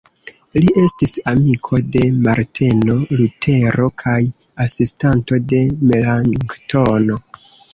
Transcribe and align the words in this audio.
Li 0.61 0.69
estis 0.83 1.11
amiko 1.31 1.79
de 1.95 2.01
Marteno 2.27 2.95
Lutero 3.19 3.87
kaj 4.05 4.17
asistanto 4.67 5.41
de 5.53 5.63
Melanktono. 5.93 7.21